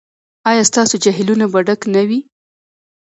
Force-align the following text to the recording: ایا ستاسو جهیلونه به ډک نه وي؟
ایا 0.49 0.63
ستاسو 0.69 0.95
جهیلونه 1.03 1.45
به 1.53 1.59
ډک 1.67 1.81
نه 1.93 2.01
وي؟ 2.07 2.19